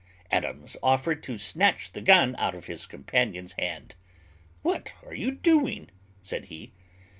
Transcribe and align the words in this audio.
Adams 0.31 0.75
offered 0.81 1.21
to 1.21 1.37
snatch 1.37 1.91
the 1.91 2.01
gun 2.01 2.35
out 2.39 2.55
of 2.55 2.65
his 2.65 2.87
companion's 2.87 3.51
hand. 3.51 3.93
"What 4.63 4.93
are 5.05 5.13
you 5.13 5.29
doing?" 5.29 5.91
said 6.23 6.45
he. 6.45 6.71